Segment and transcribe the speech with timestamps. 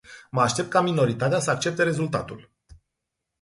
[0.31, 2.51] Mă aștept ca minoritatea să accepte rezultatul.